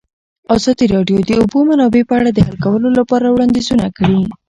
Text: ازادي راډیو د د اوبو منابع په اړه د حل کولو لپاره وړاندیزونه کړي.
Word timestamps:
ازادي 0.55 0.85
راډیو 0.95 1.17
د 1.21 1.27
د 1.29 1.31
اوبو 1.41 1.57
منابع 1.69 2.01
په 2.09 2.13
اړه 2.19 2.29
د 2.33 2.39
حل 2.45 2.57
کولو 2.65 2.89
لپاره 2.99 3.25
وړاندیزونه 3.29 3.85
کړي. 3.97 4.19